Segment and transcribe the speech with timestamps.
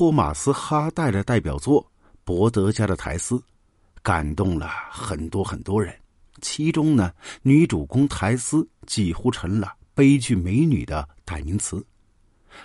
[0.00, 1.82] 托马斯哈代的代表作
[2.24, 3.34] 《伯德家的苔丝》，
[4.02, 5.94] 感动了很多很多人。
[6.40, 11.84] 其中呢，女主公苔丝几乎成了悲剧美女的代名词。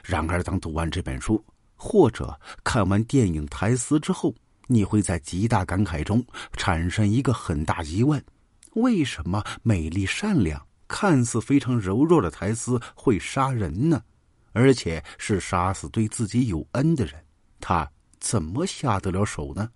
[0.02, 1.44] 然而，当读完这本书，
[1.76, 4.34] 或者看完电影《苔丝》之后，
[4.68, 8.24] 你会在极大感慨中产生一个很大疑问：
[8.76, 14.02] 为什么美丽善良、看似非常柔弱的苔丝会杀人呢？
[14.54, 17.22] 而且是杀死对自己有恩的人，
[17.68, 19.68] 他怎么下得了手呢？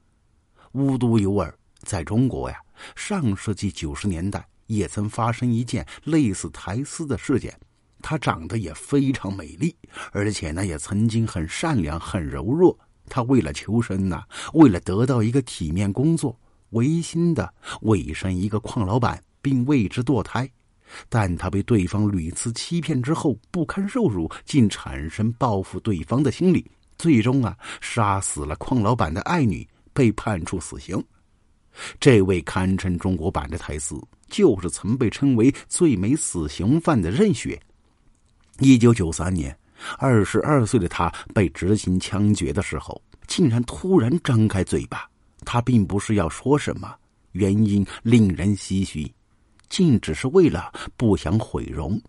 [0.73, 1.51] 无独有偶，
[1.81, 2.55] 在中国呀，
[2.95, 7.59] 上世纪九十年代也曾发生一件类似苔丝的事件。
[7.99, 9.75] 她长得也非常美丽，
[10.11, 12.77] 而且呢，也曾经很善良、很柔弱。
[13.07, 20.47] 她为了求生呐，为了得到一个体面工作，违心的委身一个矿老板，并为之堕胎。
[21.09, 31.01] 但她被对方屡次欺骗之后，不堪受辱，竟产生报复对方的心理，最终啊，杀死了矿老板的爱女，被判处死刑。
[31.97, 33.95] 这位堪称中国版的台词，
[34.27, 37.57] 就是曾被称为最美死刑犯的任雪。
[38.59, 39.57] 一九九三年，
[39.97, 45.09] 二十二岁的他被执行枪决的时候，竟然突然张开嘴巴。
[45.45, 46.93] 他并不是要说什么，
[47.31, 49.09] 原因令人唏嘘，
[49.69, 51.99] 竟只是为了不想毁容。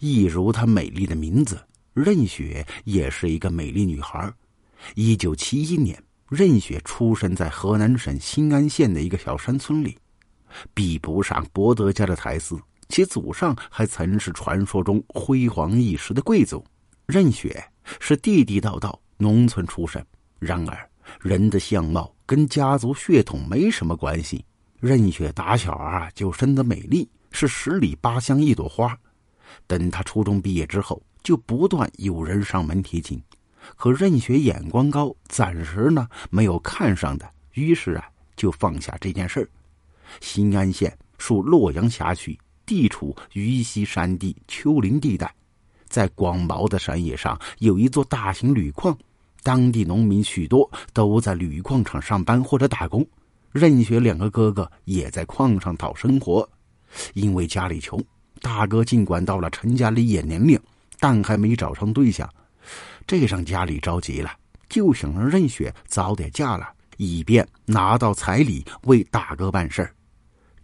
[0.00, 1.64] 一如她美丽的名字，
[1.98, 4.32] 任雪也是一个美丽女孩。
[4.94, 9.96] 一九七一年，任雪出生在河南省新安县的一个小山村里，
[10.72, 12.56] 比不上伯德家的台词。
[12.88, 16.64] 其祖上还曾是传说中辉煌一时的贵族，
[17.06, 17.62] 任雪
[18.00, 20.02] 是地地道道农村出身。
[20.38, 24.42] 然而，人的相貌跟家族血统没什么关系。
[24.80, 28.98] 任雪打小啊就生得美丽，是十里八乡一朵花。
[29.66, 33.22] 等她初中毕业之后，就不断有人上门提亲，
[33.76, 39.48] 可任雪眼光高，暂时呢没有看上的，于是啊就放下这件事儿。
[40.20, 42.38] 新安县属洛阳辖区。
[42.68, 45.34] 地处渝西山地丘陵地带，
[45.86, 48.94] 在广袤的山野上有一座大型铝矿，
[49.42, 53.02] 当地农民许多都在铝矿厂上班或者打工。
[53.52, 56.46] 任雪两个哥哥也在矿上讨生活，
[57.14, 57.98] 因为家里穷，
[58.42, 60.60] 大哥尽管到了成家立业年龄，
[60.98, 62.28] 但还没找上对象，
[63.06, 64.30] 这让家里着急了，
[64.68, 69.94] 就想让任雪早点嫁了，以便拿到彩礼为大哥办事儿。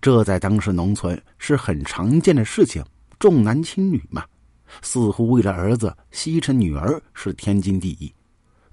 [0.01, 2.85] 这在当时农村是很常见的事情，
[3.19, 4.25] 重男轻女嘛，
[4.83, 8.13] 似乎为了儿子牺牲女儿是天经地义。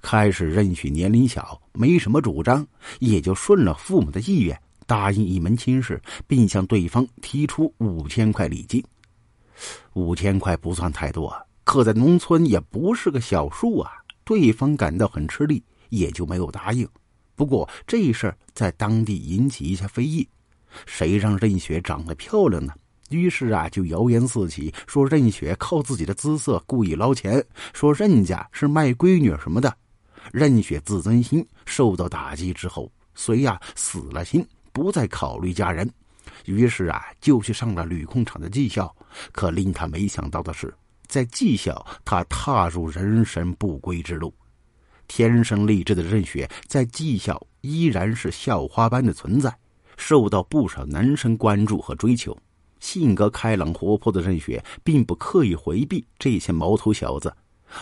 [0.01, 2.67] 开始任许年龄小，没什么主张，
[2.99, 8.83] 也就顺了父母的意愿，答应一门亲事，并向对方提出五千块礼金。
[9.93, 11.31] 五千块不算太多，
[11.71, 13.93] 可在农村也不是个小数啊。
[14.25, 16.85] 对方感到很吃力，也就没有答应。
[17.33, 20.27] 不过这事儿在当地引起一下非议。
[20.85, 22.73] 谁让任雪长得漂亮呢？
[23.09, 29.73] 于是啊，就谣言四起，说任雪靠自己的姿色故意捞钱，说任家是卖闺女什么的。
[30.33, 35.89] 任雪自尊心受到打击之后，遂呀死了心，不再考虑嫁人。
[36.43, 38.93] 于是啊，就去上了铝矿厂的技校。
[39.31, 40.73] 可令他没想到的是，
[41.11, 44.33] 在技校，他踏入人生不归之路。
[45.09, 49.53] 天生丽质的任雪在技校依然是校花般的存在。
[49.97, 52.35] 受到不少男生关注和追求，
[52.79, 57.35] 性格开朗活泼的任雪并不刻意回避这些毛头小子，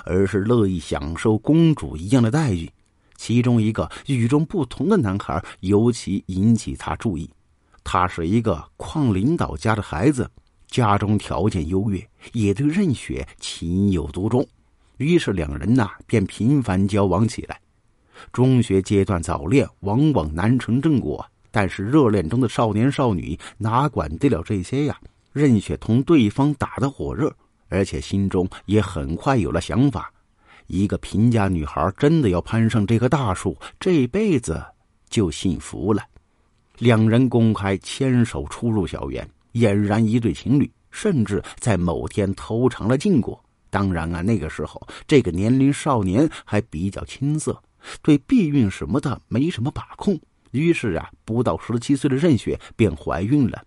[0.05, 2.67] 而是乐意享受公主一样的待遇。
[3.15, 7.29] 其中一个与众不同的男孩尤其引起他注意，
[7.83, 10.27] 他是一个矿领导家的孩子，
[10.69, 14.47] 家中条件优越，也对任雪情有独钟，
[14.97, 17.59] 于是两人呐便频繁交往起来。
[18.31, 21.25] 中学阶段早恋往往难成正果。
[21.51, 24.95] 但是热恋中的少年少女哪管得了这些呀？
[25.33, 27.35] 任雪同对方打得火热，
[27.69, 30.13] 而且心中也很快有了想法。
[30.67, 34.63] 一个贫家女孩真的要攀上这棵大树，这辈子
[35.09, 36.03] 就幸福了。
[36.77, 39.27] 两人公开牵手出入校园，
[39.59, 43.41] 俨然一对情侣，甚至在某天偷尝了禁果。
[43.69, 47.61] 当然啊，那个时候这个年龄少年还比较青涩，
[48.01, 50.19] 对避孕什么的没什么把控。
[50.51, 53.63] 于是啊，不到十七岁的任雪便怀孕了。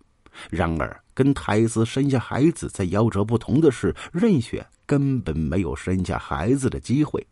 [0.51, 7.25] 然而，跟苔丝生下孩子在夭折不同的是，任雪根本没有生下孩子的机会。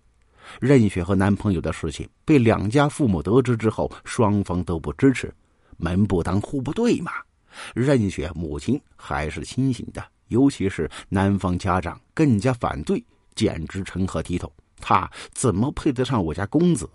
[0.61, 5.35] 任雪和男朋友的事情被两家父母得知之后，双方都不支持，
[5.77, 7.11] 门不当户不对嘛。
[7.75, 13.03] 任雪母亲还是清醒的，尤其是男方家长更加反对，
[13.35, 14.51] 简直成何体统。
[14.81, 16.89] 他怎么配得上我家公子？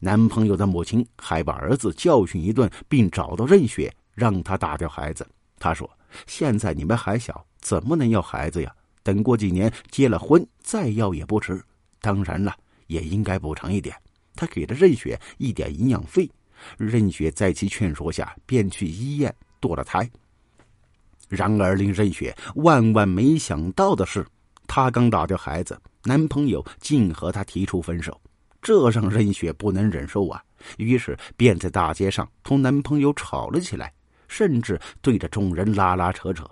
[0.00, 5.26] 男朋友的母亲还把儿子教训一顿，并找到任雪，让他打掉孩子。
[5.58, 5.88] 他说
[6.26, 8.72] ：“现在你们还小，怎么能要孩子呀？
[9.02, 11.60] 等过几年结了婚再要也不迟。
[12.00, 12.54] 当然了，
[12.86, 13.96] 也应该补偿一点。”
[14.36, 16.30] 他给了任雪一点营养费，
[16.76, 20.08] 任雪在其劝说下便去医院堕了胎。
[21.28, 24.26] 然而，令任雪万万没想到的是，
[24.66, 28.18] 她刚打掉孩子，男朋友竟和她提出分手。
[28.60, 30.42] 这让任雪不能忍受啊！
[30.78, 33.92] 于是便在大街上同男朋友吵了起来，
[34.26, 36.44] 甚至对着众人拉拉扯扯。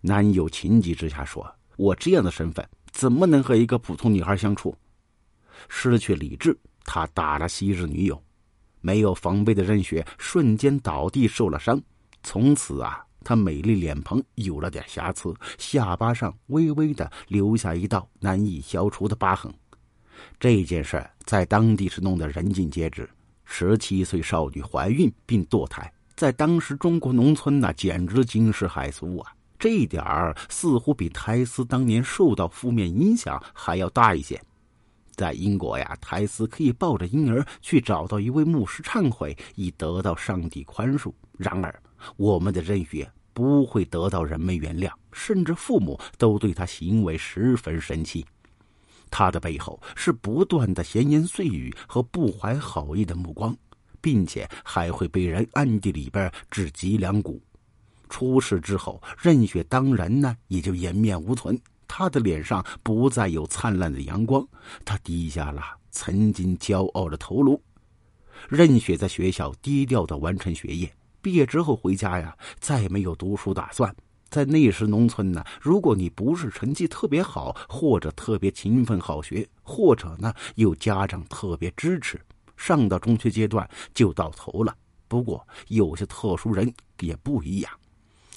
[0.00, 1.46] 男友情急之下说
[1.76, 4.74] ：“我这样的身份怎么能和一个普通女孩相处？”
[5.68, 8.20] 失去理智，他打了昔日女友。
[8.80, 11.80] 没有防备的任雪瞬间倒地受了伤。
[12.24, 19.52] 从此啊，她美丽脸庞有了点瑕疵，下巴上微微的留下一道难以消除的疤痕。
[20.40, 23.08] 这件事在当地是弄得人尽皆知。
[23.44, 29.32] 十七岁少女怀孕并堕胎，在当时中国农村那简直惊世骇俗啊！
[29.58, 34.40] 这一点儿似乎比苔丝当年受到负面影响还要大一些。
[35.14, 41.12] 在英国呀，苔丝可以抱着婴儿去找到一位牧师忏悔，以得到上帝宽恕。
[41.36, 41.82] 然而，
[42.16, 48.24] 我们的任雪不会得到人们原谅，甚至父母都对他行为十分生气。
[49.10, 53.56] 他的背后是不断的闲言碎语和不怀好意的目光，
[54.00, 57.40] 并且还会被人暗地里边指脊梁骨。
[58.08, 64.46] 出事之后，任雪当然呢也就颜面无存，他的脸上不再有灿烂的阳光，
[64.84, 67.60] 他低下了曾经骄傲的头颅。
[68.48, 70.92] 任雪在学校低调的完成学业，
[71.24, 73.96] 毕业之后回家呀，再没有读书打算。
[74.28, 82.20] 在那时农村呢，如果你不是成绩特别好，或者特别勤奋好学，或者呢有家长特别支持，
[82.58, 84.76] 上到中学阶段就到头了。
[85.08, 87.72] 不过有些特殊人也不一样。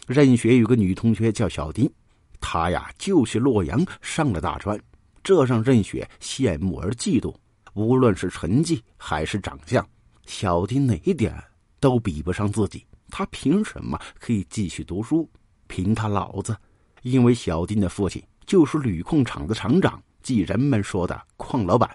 [0.08, 1.92] 任雪有个女同学叫小丁，
[2.40, 4.80] 她呀就去洛阳上了大专，
[5.22, 7.36] 这让任雪羡慕而嫉妒。
[7.74, 9.86] 无论是成绩还是长相，
[10.26, 11.36] 小丁哪一点
[11.80, 12.86] 都比不上自己。
[13.10, 15.30] 他凭什么可以继续读书？
[15.68, 16.56] 凭他老子，
[17.02, 21.90] 因为小丁的父亲就是铝矿厂的厂长，即人们说的矿老板。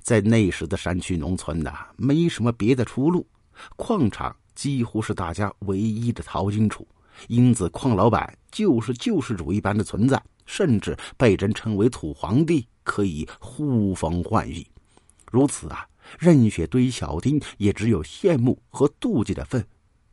[0.00, 3.26] 在那时的山区农村呐，没什么别的出路，
[3.76, 6.86] 矿场几乎是大家唯一的淘金处，
[7.28, 14.66] 因此矿老板就是救世主一般的存在，甚至被人称为土皇帝，可以呼风唤雨。
[15.30, 15.86] 如此啊，
[16.18, 19.64] 任雪对于小丁也只有羡慕和妒忌的份。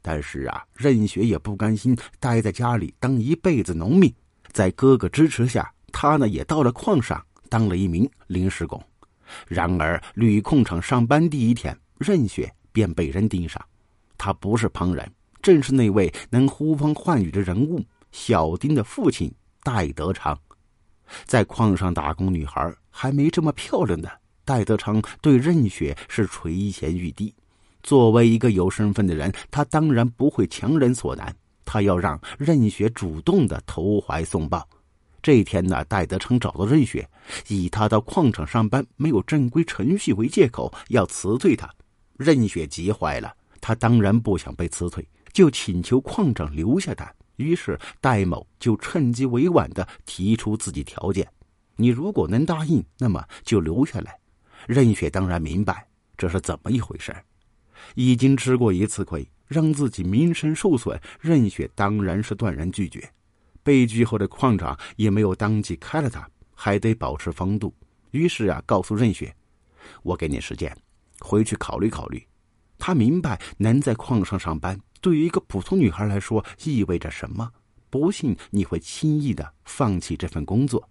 [0.01, 4.13] 但是啊，任雪也不甘心待在家里当一辈子农民，
[4.51, 7.19] 在哥哥支持下，他呢也到了矿上
[7.50, 8.80] 当了一名临时工。
[9.47, 13.59] 然而，铝矿厂上班第一天，任雪便被人盯上。
[14.18, 15.12] 他不是旁人，
[15.42, 19.33] 正是那位能呼风唤雨的人物——小丁的父亲
[19.63, 20.38] 戴德昌。
[21.25, 24.21] 在矿上打工，女孩还没这么漂亮的。
[24.45, 27.33] 戴德昌对任雪是垂涎欲滴。
[27.83, 31.36] 作为一个有身份的人，他当然不会强人所难。
[31.65, 34.65] 他要让任雪主动的投怀送抱。
[35.21, 37.09] 这一天呢，戴德成找到任雪，
[37.47, 41.68] 以他到矿场上班没有正规程序为借口，要辞退他。
[42.16, 47.11] 任雪急坏了，他当然不想被辞退，就请求矿长留下他。
[47.37, 51.28] 于是戴某就趁机委婉的提出自己条件：
[51.75, 54.18] 你如果能答应，那么就留下来。
[54.68, 57.16] 任雪当然明白这是怎么一回事
[57.94, 63.07] 已经吃过一次亏，让自己名声受损，任雪当然是断然拒绝。
[63.62, 67.74] 被拒后的矿长也没有当即开了他，还得保持风度。
[68.12, 69.36] 于是啊，告诉任雪
[70.04, 70.76] ：“我给你时间，
[71.19, 72.24] 回去考虑考虑。”
[72.78, 77.52] 他明白能在矿上上班，对于一个普通女孩来说意味着什么。
[77.90, 80.88] 不信你会轻易的放弃这份工作。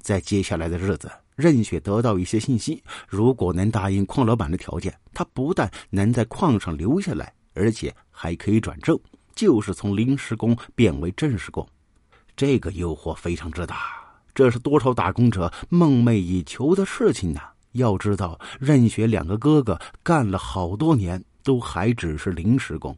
[0.00, 1.10] 在接下来的日子。
[1.36, 8.98] 任雪得到一些信息，如果能答应矿老板的条件，他不但能在矿上留下来，而且还可以转正，
[9.34, 11.66] 就是从临时工变为正式工。
[12.36, 13.76] 这个诱惑非常之大，
[14.34, 17.40] 这是多少打工者梦寐以求的事情呢？
[17.72, 22.94] 要知道，任雪两个哥哥干了好多年，都还只是临时工。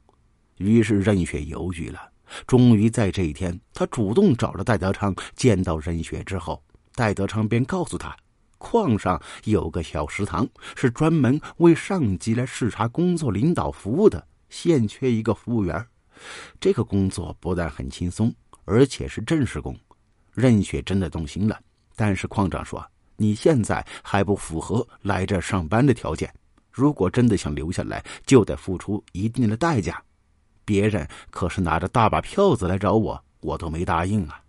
[0.56, 2.00] 于是任雪犹豫了，
[2.46, 5.14] 终于在这一天，他主动找了戴德昌。
[5.37, 6.62] 见到任雪之后，
[6.94, 8.16] 戴德昌便告诉他。
[8.58, 15.84] 矿上有个小食堂，是专门为上级来视察工作、领导服务的，现缺一个服务员。
[16.61, 18.32] 这个工作不但很轻松，
[18.64, 19.76] 而且是正式工。
[20.32, 21.58] 任雪真的动心了，
[21.96, 22.87] 但是矿长说
[23.18, 26.32] ：“你现在还不符合来这上班的条件。
[26.70, 30.00] 如果真的想留下来，就得付出一定的代价。
[30.64, 34.40] 别人可是拿着大把票子来找我，我都没答应啊。”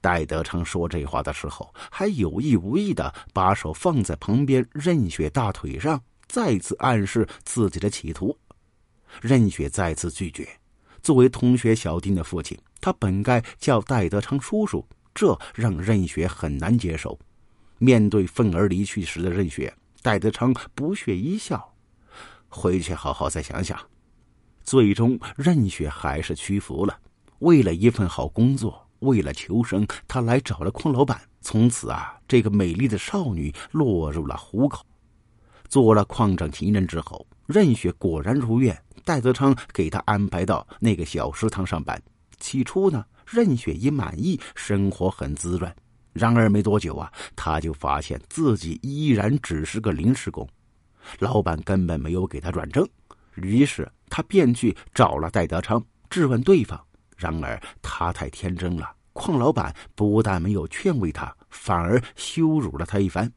[0.00, 8.36] 戴德昌说这话的时候，还有意无意的把手放在旁边任雪大腿上，再次暗示自己的企图。
[9.20, 10.48] 任雪再次拒绝。
[11.02, 17.18] 作为同学小丁的父亲，他本该叫戴德昌叔叔，这让任雪很难接受。
[17.78, 21.74] 面对愤而离去时的任雪，戴德昌不屑一笑
[22.48, 23.80] ：“回去好好再想想。”
[24.62, 27.00] 最终，任雪还是屈服了。
[27.38, 28.89] 为了一份好工作。
[29.00, 31.20] 为了求生，他来找了矿老板。
[31.42, 34.84] 从此啊，这个美丽的少女落入了虎口。
[35.68, 42.00] 做了矿长情人之后，任雪果然如愿，戴德昌给她安排到那个小食堂上班。
[42.38, 45.74] 起初呢，任雪也满意，生活很滋润。
[46.12, 50.46] 然而没多久啊，他就发现自己依然只是个临时工，
[51.20, 52.86] 老板根本没有给他转正。
[53.36, 56.78] 于是他便去找了戴德昌，质问对方。
[57.20, 63.30] 然而他太天真了，邝老板不但没有劝慰他，反而羞辱了他一番。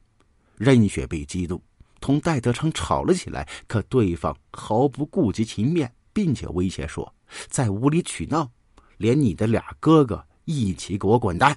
[0.55, 1.61] 任雪被激怒，
[1.99, 3.45] 同戴德昌吵了起来。
[3.67, 7.13] 可对方毫不顾及情面，并且威胁说
[7.49, 8.49] ：“在无理取闹，
[8.97, 11.53] 连你的俩哥哥一起给我滚蛋！”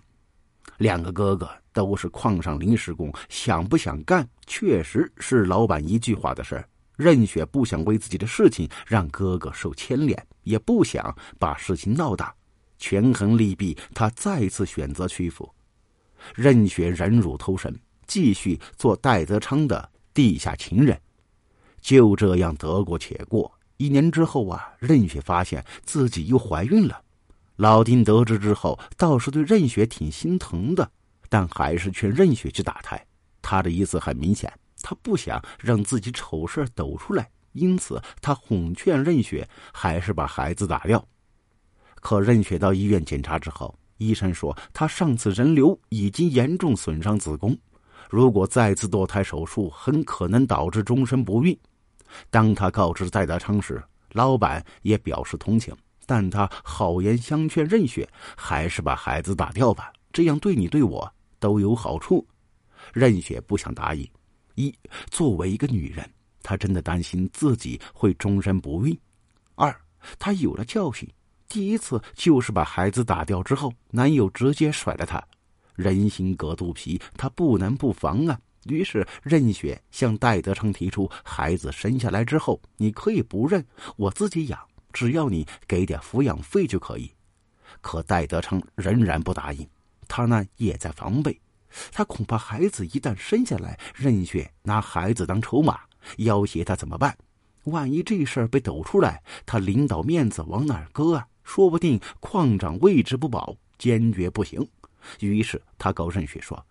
[0.78, 6.68] 两个哥哥都是矿上临时工，想不想干，确实是老板一句话的事儿。
[6.96, 12.32] 任雪不想为自己的事情让哥哥受牵连，也不想把事情闹大，
[12.78, 15.52] 权衡利弊，他再次选择屈服。
[16.34, 17.74] 任雪忍辱偷生，
[18.06, 20.98] 继续做戴德昌的地下情人，
[21.80, 23.52] 就这样得过且过。
[23.76, 27.02] 一年之后啊，任雪发现自己又怀孕了。
[27.56, 30.88] 老丁得知之后，倒是对任雪挺心疼的，
[31.28, 33.04] 但还是劝任雪去打胎。
[33.42, 34.52] 他的意思很明显。
[34.82, 41.04] 他不想让自己丑事抖出来，因此他哄劝任雪还是把孩子打掉。
[41.96, 47.56] 可任雪到医院检查之后，医生说她上次人流已经严重损伤子宫，
[48.08, 51.58] 如果再次堕胎手术，很可能导致终身不孕。
[52.30, 53.82] 当他告知戴德昌时，
[54.12, 55.74] 老板也表示同情，
[56.06, 62.24] 但他好言相劝任雪还是把孩子打掉吧，这样对你对我都有好处。
[62.92, 64.08] 任雪不想答应。
[64.54, 64.72] 一，
[65.10, 66.08] 作为一个女人，
[66.46, 68.96] 她真的担心自己会终身不孕；
[69.56, 69.74] 二，
[70.16, 71.08] 她有了教训，
[71.48, 75.20] 第一次就是把孩子打掉之后，男友直接甩了她，
[75.74, 78.38] 人心隔肚皮，她不能不防啊。
[78.66, 83.64] 于是任雪向戴德昌提出，孩子生下来之后，你可以不认，
[83.96, 84.60] 我自己养，
[84.92, 87.10] 只要你给点抚养费就可以。
[87.80, 89.68] 可戴德昌仍然不答应，
[90.06, 91.36] 他呢也在防备。
[91.92, 95.80] 他恐怕孩子一旦生下来，任雪拿孩子当筹码
[96.18, 97.16] 要挟他怎么办？
[97.64, 101.26] 万一这事儿被抖出来，他领导面子往哪儿搁啊？
[101.42, 104.66] 说不定矿长位置不保，坚决不行。
[105.20, 106.64] 于是他告任雪说：“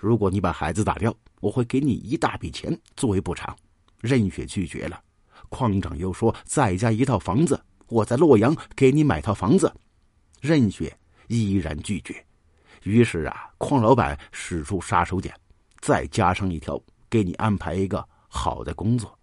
[0.00, 3.54] 如果你把孩子打掉，我会给你一大笔钱作为补偿。”
[4.00, 5.00] 任雪拒绝了。
[5.48, 9.72] 矿长又说：“再加一套房子，我在洛阳给你买套房子。”
[10.40, 10.96] 任雪
[11.28, 12.24] 依然拒绝。
[12.84, 15.30] 于是啊，矿老板使出杀手锏，
[15.80, 19.16] 再加上一条，给你安排一个好的工作。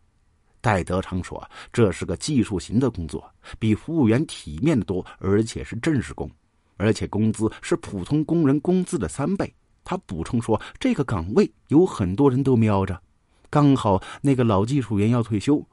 [0.61, 6.29] 戴德昌说：“这是个技术型的工作，比服务员体面的多，而且是正式工，
[6.77, 9.51] 而且工资是普通工人工资的三倍。”
[9.83, 13.01] 他补充说：“这个岗位有很多人都瞄着，
[13.49, 15.65] 刚好那个老技术员要退休，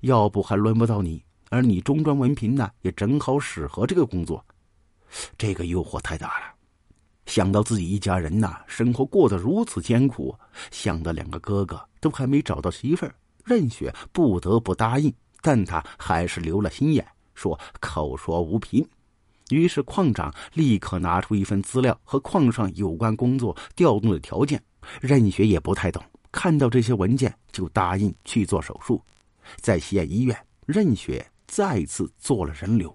[0.00, 1.22] 要不还轮不到你。
[1.50, 4.42] 而你中专文凭呢，也正好适合这个工作。”
[5.36, 6.59] 这个诱惑太大了。
[7.30, 10.34] 想到自己一家人呐，生活过得如此艰苦，
[10.72, 15.14] 想到两个哥哥都还没找到媳妇儿，任雪不得不答应。
[15.40, 18.84] 但他还是留了心眼，说口说无凭。
[19.50, 24.60] 于是矿长立刻拿出一份资料和矿上有关工作调动的条件。
[25.00, 29.00] 任雪也不太懂，看到这些文件就答应去做手术。
[29.60, 32.92] 在西安医院，任雪再次做了人流。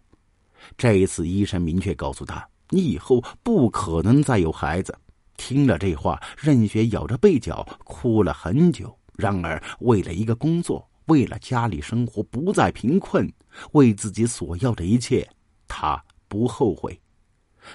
[0.76, 2.46] 这一次，医生明确告诉他。
[2.70, 4.98] 你以后不可能再有孩子。
[5.38, 8.98] 听了这话，任雪咬着被角哭了很久。
[9.18, 13.32] 然而，为了一个工作，为了家里生活不再贫困，
[13.74, 15.30] 为自己所要的一切，
[15.68, 17.00] 他不后悔。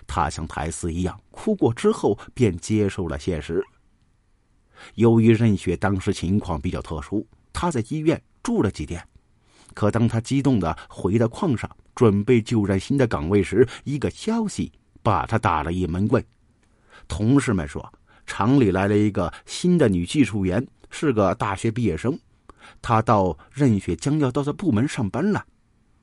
[0.07, 3.63] 他像苔丝一样哭过之后，便接受了现实。
[4.95, 9.07] 由于任雪当时情况比较特殊，她在医院住了几天。
[9.75, 14.73] 可当她激动的回到矿上，准备就任新的岗位时，一个消息。
[15.03, 16.25] 把他打了一闷棍。
[17.09, 17.93] 同事们说，
[18.27, 22.19] 厂里来了一个新的女技术员，是个大学毕业生。
[22.83, 25.45] 她到任雪将要到的部门上班了。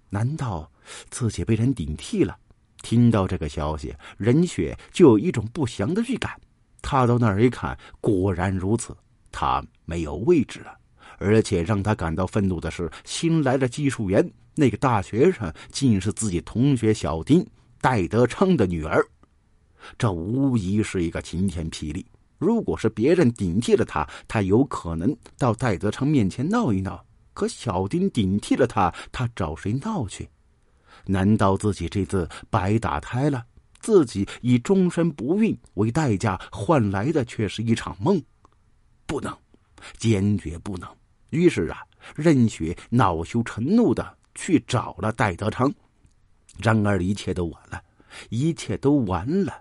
[0.09, 0.71] 难道
[1.09, 2.37] 自己被人顶替了？
[2.81, 6.39] 听到这个消息，任雪就有一种不祥的预感。
[6.81, 8.95] 他到那儿一看，果然如此，
[9.31, 10.77] 他没有位置了。
[11.19, 17.45] 而且让他感到愤怒的是，新来的技术员那个大学生，竟是自己同学小丁
[17.81, 19.05] 戴德昌的女儿。
[19.97, 22.05] 这无疑是一个晴天霹雳。
[22.37, 27.03] 如果是别人顶替了他，他有可能到戴德昌面前闹一闹。
[27.33, 30.27] 可小丁顶替了他，他找谁闹去？
[31.05, 33.45] 难道自己这次白打胎了？
[33.79, 38.21] 自己以终身不孕为代价换来的却是一场梦？
[39.05, 39.35] 不能，
[39.97, 40.89] 坚决不能！
[41.29, 41.83] 于是啊，
[42.15, 45.71] 任雪恼羞成怒的去找了戴德昌。
[46.61, 47.81] 然而一切都晚了，
[48.29, 49.53] 一切都完了。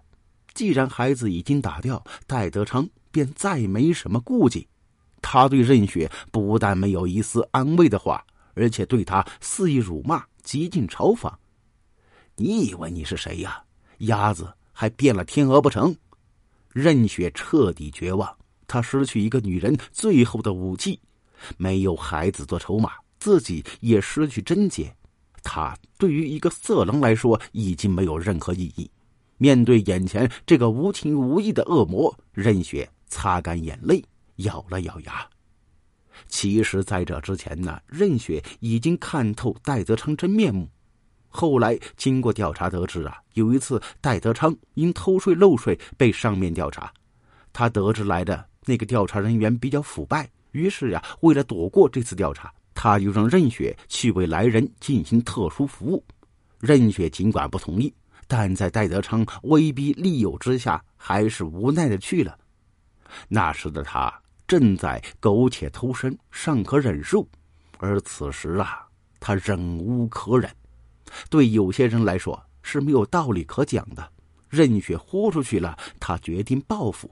[0.55, 4.67] 既然孩子已经打掉，戴德昌便再没什么顾忌。
[5.21, 8.25] 他对任雪不但没有一丝安慰的话，
[8.55, 11.33] 而且对他肆意辱骂，极尽嘲讽。
[12.37, 13.63] 你以为你是谁呀？
[13.99, 15.95] 鸭子还变了天鹅不成？
[16.73, 18.37] 任雪彻底绝望，
[18.67, 21.01] 她失去一个女人最后的武器，
[21.57, 24.95] 没有孩子做筹码，自己也失去贞洁。
[25.49, 28.91] 他对于一个色狼来说已经没有任何意义。
[29.39, 34.03] 面对眼前这个无情无义的恶魔，任雪擦干眼泪，
[34.37, 35.25] 咬了咬牙。
[36.27, 40.69] 其实，在这之前呢，任雪已经看透戴德昌真面目。
[41.29, 46.93] 后来经过调查得知啊，有一次戴德昌因偷税漏税被上面调查，
[47.53, 56.05] 他得知来的那个调查人员比较腐败，于是呀，为了躲过这次调查，他又让任雪去为来人进行特殊服务。
[56.61, 57.93] 任雪尽管不同意。
[58.29, 62.37] 但在戴德昌威逼利诱之下，还是无奈的去了。
[63.29, 64.13] 那时的他
[64.49, 67.25] 正在苟且偷生，尚可忍受；
[67.79, 68.85] 而此时啊，
[69.21, 70.51] 他忍无可忍。
[71.31, 74.11] 对有些人来说是没有道理可讲的。
[74.49, 77.09] 任雪豁出去了，他决定报复。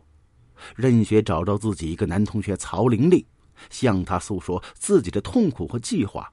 [0.74, 3.24] 任雪找到自己一个男同学曹玲玲，
[3.70, 6.30] 向他诉说自己的痛苦和计划。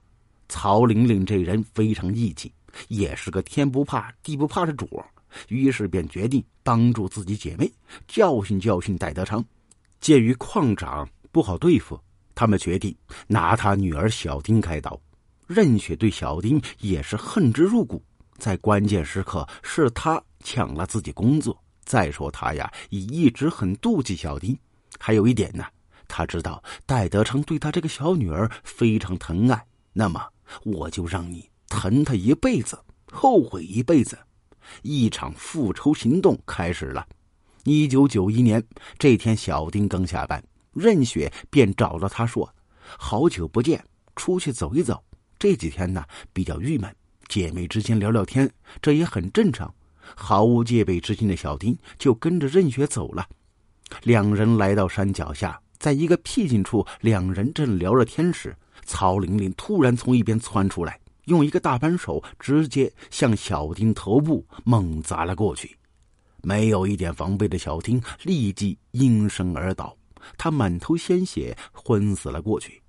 [0.48, 2.52] 曹玲玲这人非常义气。
[2.88, 5.04] 也是个天不怕地不怕的主儿
[5.48, 7.70] 于是便决定帮助自己姐妹，
[8.08, 9.44] 教训教训戴德昌。
[10.00, 12.00] 鉴于矿长不好对付，
[12.34, 14.98] 他们决定拿他女儿小丁开刀。
[15.46, 18.02] 任雪对小丁也是恨之入骨，
[18.38, 21.54] 在关键时刻是他抢了自己工作。
[21.84, 24.58] 再说他呀，也一直很妒忌小丁。
[24.98, 25.64] 还有一点呢，
[26.14, 30.22] 他知道戴德昌对他这个小女儿非常疼爱，那么
[30.62, 31.48] 我就让你。
[31.68, 32.78] 疼他一辈子，
[33.10, 34.18] 后悔一辈子，
[34.82, 37.08] 一场复仇行动开始了。
[37.64, 38.62] 一九九一年
[38.98, 40.44] 这天，小丁刚下班，
[40.74, 42.54] 任雪便找到他说
[42.98, 43.82] ：“好久不见，
[44.14, 45.02] 出去走一走。
[45.38, 46.94] 这几天呢比较郁闷，
[47.26, 49.74] 姐妹之间聊聊天，这也很正常。”
[50.14, 53.26] 毫无戒备之心的小丁就跟着任雪走了。
[54.02, 60.96] 两人来到山脚下，在一个僻静处，两人正聊着天时，曹玲玲突然从一边窜出来。
[61.24, 65.76] 用一个大扳手直接向小丁头部猛砸了过去，
[66.42, 69.96] 没有一点防备的小丁立即应声而倒，
[70.38, 72.80] 他满头鲜血，昏死了过去。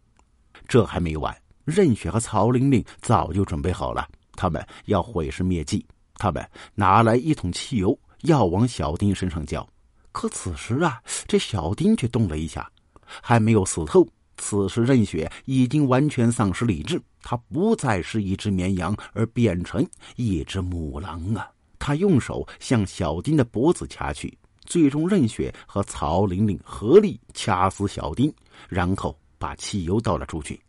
[0.68, 5.84] 这还没完，任雪和曹玲玲早就准备好了，他们要毁尸灭迹。
[6.16, 9.68] 他们拿来一桶汽油，要往小丁身上浇。
[10.12, 12.72] 可此时啊，这小丁却动了一下，
[13.22, 14.08] 还没有死透。
[14.38, 21.50] 此时，任雪已经完全丧失理智，她不再是一只绵羊，而变成一只母狼啊！
[21.78, 28.34] 他用手向小丁的脖子掐去，最终任雪和曹玲玲合力掐死小丁，
[28.70, 30.60] 然后把汽油倒了出去。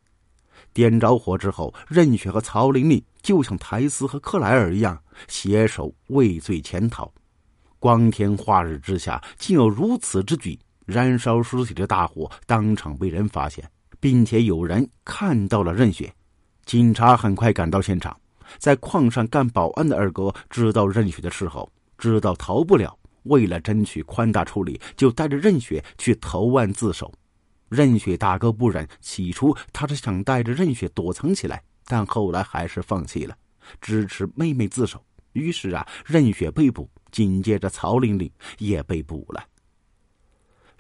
[0.73, 7.09] 点着火之后，任雪和曹玲玲就像苔丝和克莱尔一样，携手畏罪潜逃。
[7.79, 10.59] 光天化日之下，竟有如此之举！
[10.85, 13.69] 燃烧尸体的大火当场被人发现，
[14.01, 16.13] 并且有人看到了任雪。
[16.65, 18.19] 警察很快赶到现场，
[18.59, 27.13] 在矿上干保安的二哥知道任雪的事后，知道逃不了，为了争取宽大处理，就带着任雪去投案自首。
[27.69, 33.37] 任雪大哥不忍，起初他是想带着任雪躲藏起来，但后来还是放弃了，
[33.81, 35.03] 支持妹妹自首。
[35.33, 39.43] 于是啊，任雪被捕，紧接着曹玲玲也被捕了。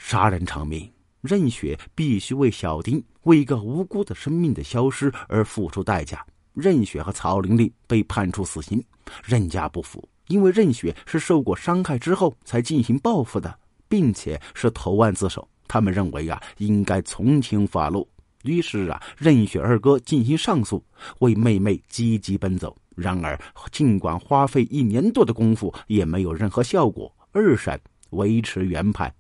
[0.07, 0.87] 杀人偿命，
[1.23, 6.23] 任雪必须为小丁为一个无辜的生命的消失而付出代价。
[6.53, 8.85] 任雪和曹玲玲被判处死刑，
[9.25, 15.49] 任家不服，因为任雪是受过伤害之后才进行报复的，并且是投案自首。
[15.67, 18.07] 他们认为啊，应该从轻发落。
[18.43, 20.85] 于是啊，任雪二哥进行上诉，
[21.21, 22.77] 为妹妹积极奔走。
[22.95, 23.41] 然而，
[23.73, 27.11] 尽管花费一年多的功夫，也没有任何效果。
[27.33, 29.13] 二审维持原判，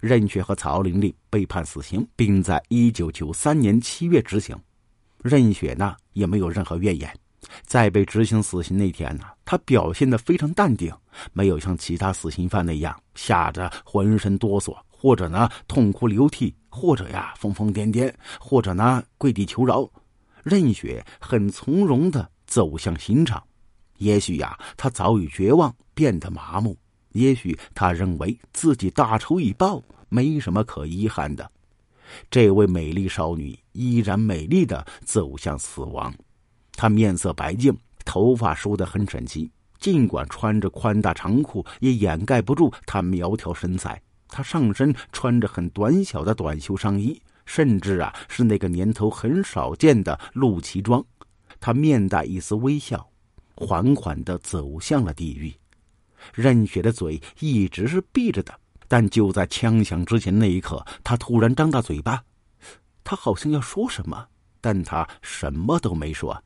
[0.00, 4.56] 任雪和曹玲玲被判死刑，并在一九九三年七月执行。
[5.22, 7.12] 任雪呢，也没有任何怨言。
[7.64, 10.92] 在被执行死刑那天呢，她表现得非常淡定，
[11.32, 19.88] 没有像其他死刑犯那样吓得浑身哆嗦，或者呢痛哭流涕，或者呀疯疯癫癫，或者呢跪地求饶。
[20.42, 23.42] 任雪很从容地走向刑场。
[23.96, 26.72] 也许呀，她早已绝望，变得麻木；
[27.12, 31.50] 也许他认为自己大仇已报，没什么可遗憾的。
[32.30, 36.14] 这位美丽少女依然美丽的走向死亡。
[36.72, 39.50] 她面色白净，头发梳得很整齐。
[39.78, 44.00] 尽管穿着宽大长裤，也掩盖不住她苗条身材。
[44.26, 51.04] 她上身穿着很短小的短袖上衣，甚至啊是那个年头很少见的露脐装。
[51.60, 53.08] 她面带一丝微笑，
[53.54, 55.52] 缓缓地走向了地狱。
[56.34, 58.54] 任雪的嘴一直是闭着的，
[58.86, 62.22] 但就在枪响之前那一刻，她突然张大嘴巴，
[63.04, 64.26] 她好像要说什么，
[64.60, 66.40] 但她什么都没说。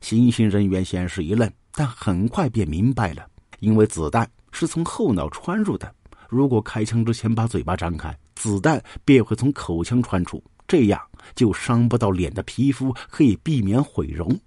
[0.00, 3.26] 行刑人员先是一愣，但很快便明白了，
[3.60, 5.94] 因为子弹是从后脑穿入的。
[6.28, 11.00] 如果开枪之前把嘴巴张开，子弹便会从口腔穿出，这样
[11.34, 14.38] 就伤不到脸的皮肤，可以避免毁容。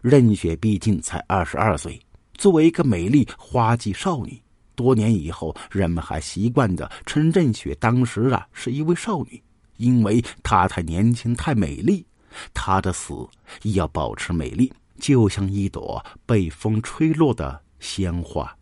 [0.00, 2.00] 任雪毕竟才二十二岁，
[2.42, 4.42] 作为一个美丽花季少女，
[4.74, 9.40] 多年以后，人们还习惯的称任雪当时啊是一位少女，
[9.76, 12.04] 因为她太年轻、太美丽。
[12.52, 13.14] 她的死
[13.62, 14.72] 也要保持美丽。
[14.98, 18.52] 就像一朵被风吹落的鲜花，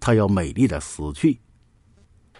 [0.00, 1.38] 它要美丽的死去。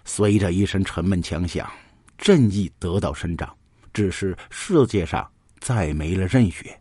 [0.05, 1.71] 随着一声沉闷枪响，
[2.19, 3.49] 正义得到伸张。
[3.93, 5.25] 只是世界上
[5.61, 6.77] 再没了任雪。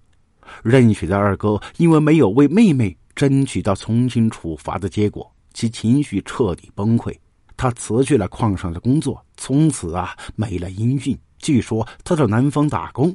[0.64, 7.14] 任雪的二哥因为没有为妹妹争取到从轻处罚的结果，其情绪彻底崩溃。
[7.58, 11.20] 他辞去了矿上的工作，从此啊没了音讯。
[11.38, 13.14] 据说他到南方打工，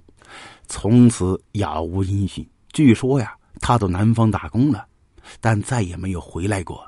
[0.66, 2.46] 从此杳无音讯。
[2.74, 3.34] 据说呀。
[3.60, 4.84] 他到南方打工了，
[5.40, 6.84] 但再也没有回来过。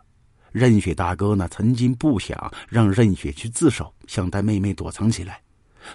[0.53, 5.41] 任雪大哥呢，曾经不想让任雪去自首，想带妹妹躲藏起来。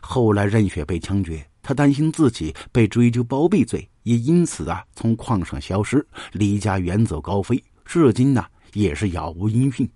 [0.02, 9.90] 后来任雪被枪决，他担心自己被追究包庇罪，也因此啊，从矿上消失，离家远走高飞，至今呢也是杳无音讯。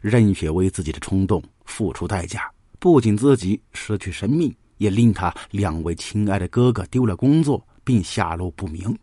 [0.00, 8.96] 任雪为自己的冲动付出代价，不仅自己失去生命，也令他两位亲爱的哥哥丢了工作，并下落不明。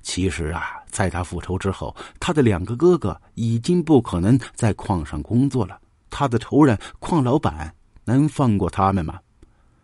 [0.00, 5.78] 其实啊，在他复仇之后，他的两个哥哥已经不可能在矿上工作了。
[6.08, 7.74] 他的仇人矿老板
[8.04, 9.18] 能放过他们吗？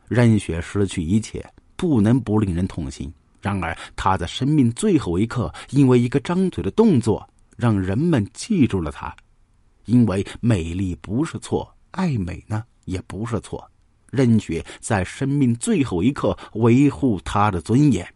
[0.09, 1.45] 任雪失去一切，
[1.77, 3.13] 不能不令人痛心。
[3.41, 9.15] 然而，他的生命最后一刻，因为一个张嘴的动作，让人们记住了他。
[9.85, 13.71] 因为美丽不是错，爱美呢也不是错。
[14.11, 18.07] 任雪在生命最后一刻维护她的尊严。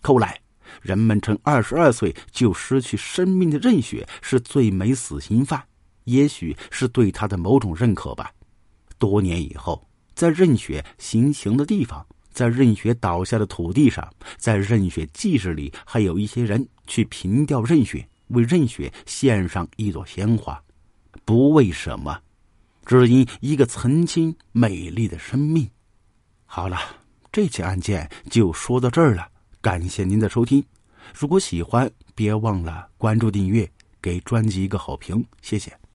[0.00, 0.38] 后来。
[0.82, 5.60] 人们称二十二岁就失去生命的任雪是最美死刑犯，
[6.04, 8.30] 也许是对他的某种认可吧。
[8.96, 9.84] 多年以后，
[10.20, 14.06] 在任雪行刑的地方，在任雪倒下的土地上，
[14.36, 20.62] 在任雪祭事里，还有一些人去凭吊任雪，为任雪献上一朵鲜花。
[21.24, 22.20] 不为什么，
[22.84, 25.66] 只因一个曾经美丽的生命。
[26.44, 26.76] 好了，
[27.32, 29.26] 这起案件就说到这儿了。
[29.62, 30.62] 感谢您的收听，
[31.18, 33.66] 如果喜欢，别忘了关注订阅，
[34.02, 35.79] 给专辑一个好评，谢谢。